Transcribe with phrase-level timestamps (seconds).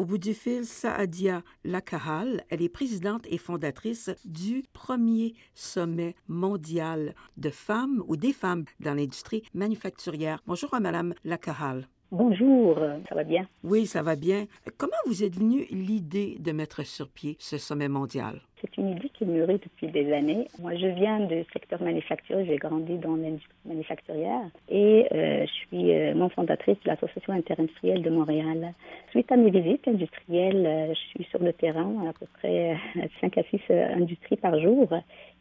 [0.00, 7.14] Au bout du fil, Saadia Lakahal, elle est présidente et fondatrice du premier sommet mondial
[7.36, 10.40] de femmes ou des femmes dans l'industrie manufacturière.
[10.46, 11.86] Bonjour à Madame Lakahal.
[12.10, 12.76] Bonjour,
[13.10, 13.46] ça va bien?
[13.62, 14.46] Oui, ça va bien.
[14.78, 18.40] Comment vous êtes venue l'idée de mettre sur pied ce sommet mondial?
[18.62, 20.48] C'est idée qui mûrit depuis des années.
[20.58, 25.92] Moi, je viens du secteur manufacturier, j'ai grandi dans l'industrie manufacturière et euh, je suis
[25.92, 28.72] euh, fondatrice de l'Association interindustrielle de Montréal.
[29.10, 32.76] Suite à mes visites industrielles, euh, je suis sur le terrain, à peu près
[33.20, 34.88] 5 à 6 industries par jour,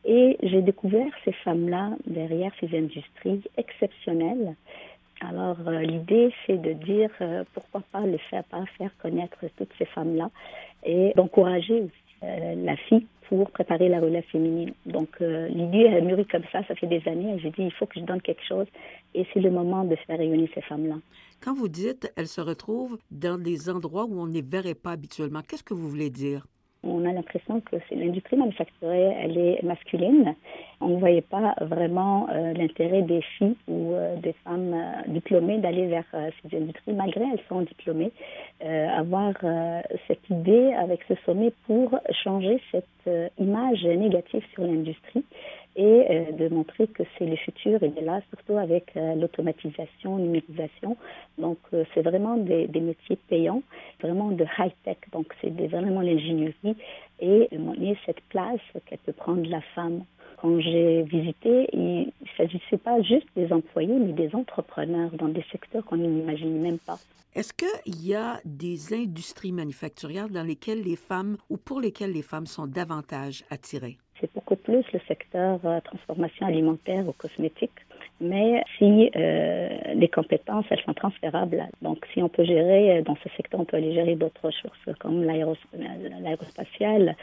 [0.06, 4.56] et j'ai découvert ces femmes-là derrière ces industries exceptionnelles
[5.22, 9.72] alors, euh, l'idée, c'est de dire euh, pourquoi pas le faire, pas faire connaître toutes
[9.78, 10.30] ces femmes-là
[10.86, 14.74] et d'encourager aussi euh, la fille pour préparer la relève féminine.
[14.86, 17.40] Donc, l'idée a mûri comme ça, ça fait des années.
[17.40, 18.66] J'ai dit, il faut que je donne quelque chose
[19.14, 20.96] et c'est le moment de faire réunir ces femmes-là.
[21.42, 24.92] Quand vous dites, elles se retrouvent dans des endroits où on ne les verrait pas
[24.92, 26.48] habituellement, qu'est-ce que vous voulez dire?
[26.82, 30.34] On a l'impression que l'industrie manufacturière, elle est masculine.
[30.80, 35.58] On ne voyait pas vraiment euh, l'intérêt des filles ou euh, des femmes euh, diplômées
[35.58, 38.12] d'aller vers ces industries, malgré elles sont diplômées.
[38.62, 39.34] avoir
[40.08, 42.86] cette idée avec ce sommet pour changer cette
[43.38, 45.24] image négative sur l'industrie
[45.80, 50.18] et euh, de montrer que c'est le futur et de là, surtout avec euh, l'automatisation,
[50.18, 50.98] numérisation.
[51.38, 53.64] Donc, euh, c'est vraiment des, métiers payants,
[54.02, 54.98] vraiment de high-tech.
[55.14, 56.76] Donc, c'est vraiment l'ingénierie
[57.22, 57.48] et
[58.06, 60.04] cette place qu'elle peut prendre la femme.
[60.42, 65.44] Quand j'ai visité, il ne s'agissait pas juste des employés, mais des entrepreneurs dans des
[65.52, 66.98] secteurs qu'on n'imagine même pas.
[67.36, 72.22] Est-ce qu'il y a des industries manufacturières dans lesquelles les femmes ou pour lesquelles les
[72.22, 73.98] femmes sont davantage attirées?
[74.20, 77.72] C'est beaucoup plus le secteur euh, transformation alimentaire ou cosmétique.
[78.22, 83.16] Mais si euh, les compétences, elles sont transférables, donc si on peut gérer euh, dans
[83.24, 87.16] ce secteur, on peut aller gérer d'autres ressources comme l'aérospatiale,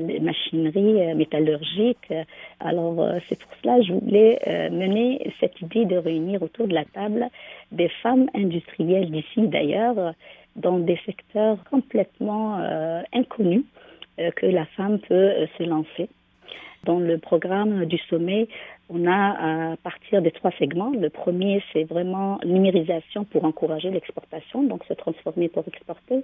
[0.00, 2.12] les machineries métallurgiques.
[2.60, 4.38] Alors c'est pour cela que je voulais
[4.70, 7.28] mener cette idée de réunir autour de la table
[7.72, 10.14] des femmes industrielles d'ici d'ailleurs,
[10.56, 12.58] dans des secteurs complètement
[13.12, 13.64] inconnus
[14.36, 16.08] que la femme peut se lancer.
[16.84, 18.48] Dans le programme du sommet,
[18.90, 20.90] on a à partir des trois segments.
[20.90, 26.22] Le premier, c'est vraiment numérisation pour encourager l'exportation, donc se transformer pour exporter.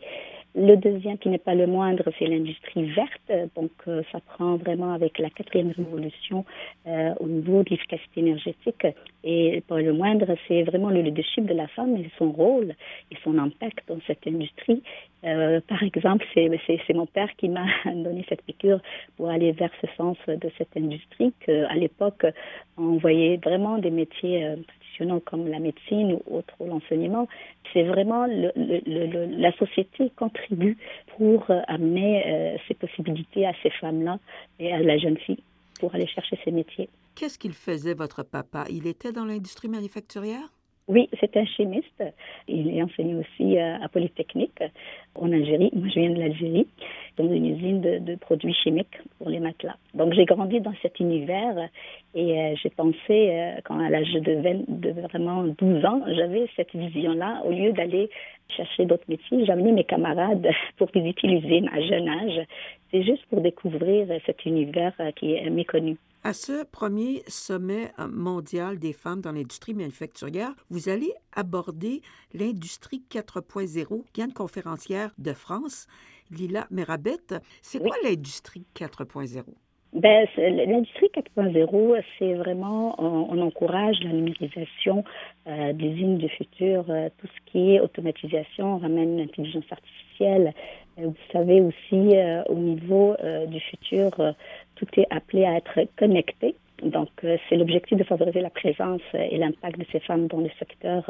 [0.54, 3.32] Le deuxième, qui n'est pas le moindre, c'est l'industrie verte.
[3.56, 6.44] Donc, euh, ça prend vraiment avec la quatrième révolution
[6.86, 8.86] euh, au niveau de l'efficacité énergétique.
[9.24, 12.74] Et pas le moindre, c'est vraiment le leadership de la femme et son rôle
[13.10, 14.82] et son impact dans cette industrie.
[15.24, 18.80] Euh, par exemple, c'est mon père qui m'a donné cette piqûre
[19.16, 22.26] pour aller vers ce sens de cette industrie qu'à l'époque,
[22.76, 27.28] on voyait vraiment des métiers euh, traditionnels comme la médecine ou autre, l'enseignement.
[27.72, 30.76] C'est vraiment la société contribue
[31.16, 34.18] pour euh, amener euh, ces possibilités à ces femmes-là
[34.58, 35.42] et à la jeune fille
[35.78, 36.88] pour aller chercher ces métiers.
[37.14, 38.64] Qu'est-ce qu'il faisait, votre papa?
[38.70, 40.48] Il était dans l'industrie manufacturière?
[40.90, 42.02] Oui, c'est un chimiste.
[42.48, 44.60] Il enseigne aussi à Polytechnique
[45.14, 45.70] en Algérie.
[45.72, 46.66] Moi, je viens de l'Algérie,
[47.16, 49.76] dans une usine de, produits chimiques pour les matelas.
[49.94, 51.68] Donc, j'ai grandi dans cet univers
[52.16, 57.42] et euh, j'ai pensé, euh, quand à l'âge de, vraiment 12 ans, j'avais cette vision-là.
[57.44, 58.10] Au lieu d'aller
[58.48, 62.46] chercher d'autres métiers, j'amenais mes camarades pour visiter l'usine à jeune âge.
[62.90, 65.98] C'est juste pour découvrir cet univers euh, qui est méconnu.
[66.22, 72.02] À ce premier sommet mondial des femmes dans l'industrie manufacturière, vous allez aborder
[72.34, 74.04] l'industrie 4.0.
[74.14, 75.86] Il y a une conférencière de France,
[76.30, 77.40] Lila Merabet.
[77.62, 79.44] C'est quoi l'industrie 4.0?
[79.92, 85.02] Ben, l'industrie 4.0, c'est vraiment, on, encourage la numérisation
[85.48, 90.54] euh, des usines du futur, euh, tout ce qui est automatisation, on ramène l'intelligence artificielle.
[91.00, 93.16] Euh, vous savez aussi, euh, au niveau
[93.48, 94.10] du futur,
[94.80, 96.54] tout est appelé à être connecté.
[96.82, 101.04] Donc, c'est l'objectif de favoriser la présence et l'impact de ces femmes dans le secteur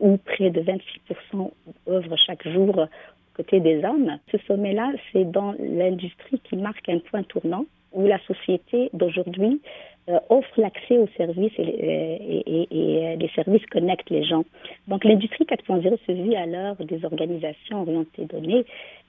[0.00, 1.50] où près de 26%
[1.88, 4.18] œuvrent chaque jour aux côtés des hommes.
[4.32, 9.93] Ce sommet-là, c'est dans l'industrie qui marque un point tournant où la société d'aujourd'hui euh,
[10.28, 14.44] offre l'accès aux services et, et, euh, les services connectent les gens.
[14.86, 18.64] Donc l'industrie 4.0 se vit à l'heure des organisations orientées données.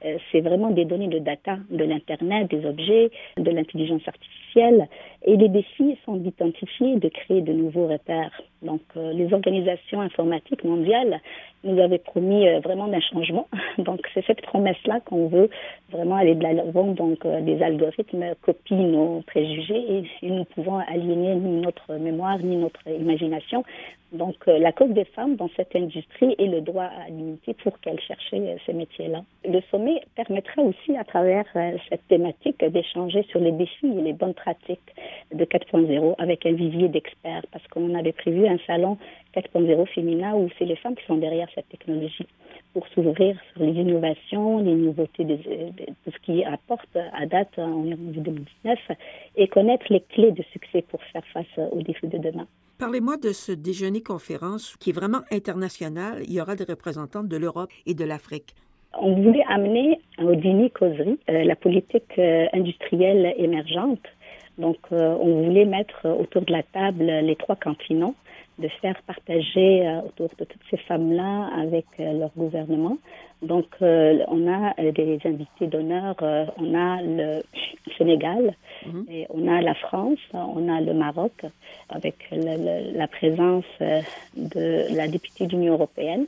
[0.06, 4.88] Euh, c'est vraiment des données de data, de l'Internet, des objets, de l'intelligence artificielle.
[5.25, 8.42] Et les défis sont d'identifier de créer de nouveaux repères.
[8.62, 11.19] Donc les organisations informatiques mondiales
[11.63, 13.47] nous avaient promis vraiment un changement.
[13.77, 15.50] Donc c'est cette promesse-là qu'on veut
[15.92, 16.88] vraiment aller de l'avant.
[16.94, 22.88] Donc les algorithmes copient nos préjugés et nous pouvons aliéner ni notre mémoire ni notre
[22.88, 23.64] imagination.
[24.12, 27.78] Donc, euh, la cause des femmes dans cette industrie est le droit à l'unité pour
[27.80, 29.24] qu'elles cherchent euh, ces métiers-là.
[29.44, 34.14] Le sommet permettra aussi, à travers euh, cette thématique, d'échanger sur les défis et les
[34.14, 34.96] bonnes pratiques
[35.34, 38.98] de 4.0 avec un vivier d'experts, parce qu'on avait prévu un salon
[39.36, 42.28] 4.0 féminin où c'est les femmes qui sont derrière cette technologie
[42.75, 45.39] pour s'ouvrir sur les innovations, les nouveautés de,
[46.06, 48.77] ce qui apporte à date en 2019
[49.38, 52.45] et connaître les clés de succès pour faire face aux défis de demain.
[52.77, 56.22] Parlez-moi de ce déjeuner-conférence qui est vraiment international.
[56.25, 58.54] Il y aura des représentants de l'Europe et de l'Afrique.
[59.00, 64.04] On voulait amener au dîner causerie euh, la politique euh, industrielle émergente.
[64.57, 68.16] Donc, euh, on voulait mettre autour de la table les trois continents,
[68.60, 72.98] de faire partager autour de toutes ces femmes-là avec leur gouvernement.
[73.42, 76.16] Donc, on a des invités d'honneur.
[76.57, 77.42] on a le
[77.98, 78.56] Sénégal,
[78.86, 79.06] Mhm.
[79.10, 81.46] Et on a la France, on a le Maroc,
[81.90, 84.02] avec la présence euh,
[84.36, 86.25] de la députée de l'Union européenne.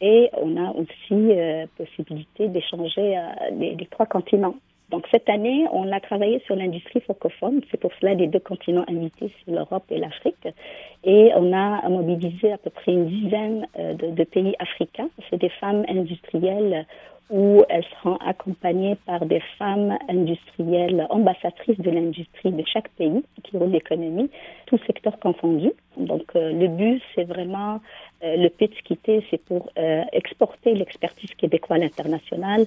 [0.00, 3.22] Et on a aussi euh, possibilité d'échanger euh,
[3.58, 4.56] les, trois continents.
[4.92, 7.62] Donc cette année, on a travaillé sur l'industrie francophone.
[7.70, 10.46] C'est pour cela les deux continents invités, c'est l'Europe et l'Afrique.
[11.02, 15.08] Et on a mobilisé à peu près une dizaine de, de pays africains.
[15.30, 16.86] C'est des femmes industrielles
[17.32, 23.56] où elles seront accompagnées par des femmes industrielles, ambassadrices de l'industrie de chaque pays qui
[23.56, 24.30] ont l'économie,
[24.66, 25.70] tout secteur confondu.
[25.96, 27.80] Donc euh, le but, c'est vraiment
[28.22, 32.66] euh, le pitch quitté, c'est pour euh, exporter l'expertise québécoise à l'international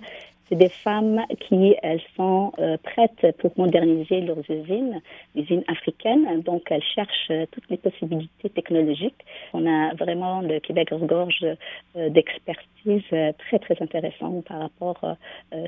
[0.49, 5.01] c'est des femmes qui, elles sont euh, prêtes pour moderniser leurs usines,
[5.35, 6.41] usines africaines.
[6.41, 9.25] Donc, elles cherchent euh, toutes les possibilités technologiques.
[9.53, 11.43] On a vraiment le Québec regorge
[11.95, 15.17] euh, d'expertise très, très intéressante par rapport à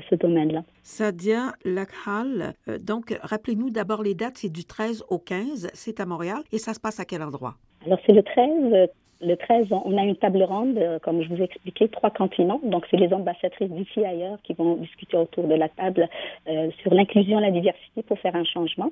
[0.08, 0.62] ce domaine-là.
[0.82, 4.36] Sadia Lakhal, donc, rappelez-nous d'abord les dates.
[4.36, 5.70] C'est du 13 au 15.
[5.74, 6.42] C'est à Montréal.
[6.52, 7.54] Et ça se passe à quel endroit?
[7.84, 8.88] Alors, c'est le 13
[9.20, 12.60] le 13, on a une table ronde, euh, comme je vous ai expliqué, trois continents.
[12.62, 16.08] Donc, c'est les ambassadrices d'ici et ailleurs qui vont discuter autour de la table
[16.48, 18.90] euh, sur l'inclusion la diversité pour faire un changement.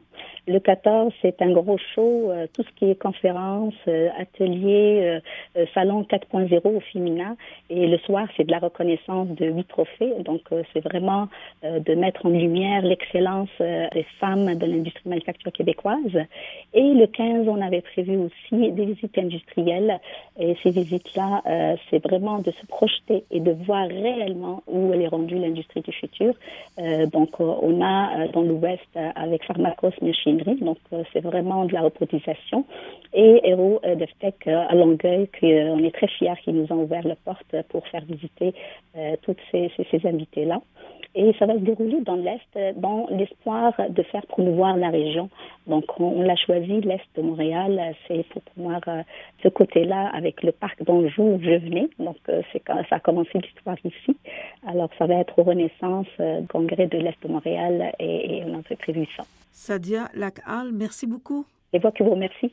[0.49, 3.75] Le 14, c'est un gros show, euh, tout ce qui est conférences,
[4.19, 5.21] ateliers,
[5.75, 7.37] salon 4.0 au féminin.
[7.71, 10.13] Et le soir, c'est de la reconnaissance de huit trophées.
[10.25, 10.43] Donc,
[10.73, 11.29] c'est vraiment
[11.63, 16.17] de mettre en lumière l'excellence des femmes de l'industrie manufacture québécoise.
[16.75, 20.01] Et le 15, on avait prévu aussi des visites industrielles
[20.39, 25.01] et ces visites-là, euh, c'est vraiment de se projeter et de voir réellement où elle
[25.01, 26.35] est rendue l'industrie du futur.
[26.79, 28.83] Euh, donc, euh, on a dans l'Ouest
[29.15, 30.79] avec Pharmacos Machinery, donc
[31.13, 32.67] c'est vraiment de la robotisation.
[33.15, 37.57] Et Hero DevTech à Longueuil, on est très fiers qu'ils nous ont ouvert la porte
[37.71, 38.53] pour faire visiter
[39.23, 40.61] toutes ces, ces invités-là.
[41.19, 45.31] Et ça va se dérouler dans l'Est, dans l'espoir de faire promouvoir la région.
[45.67, 48.83] Donc, on, l'a choisi, l'Est de Montréal, c'est pour promouvoir
[49.43, 51.89] ce côté-là avec le parc d'Anjou où je venais.
[51.99, 54.17] Donc, euh, c'est ça a commencé l'histoire ici.
[54.67, 59.07] Alors, ça va être Renaissance, euh, congrès de l'Est de Montréal et, on a prévu
[59.17, 59.25] ça.
[59.53, 61.47] Sadia Lakhal, merci beaucoup.
[61.73, 62.53] Et moi qui vous remercie.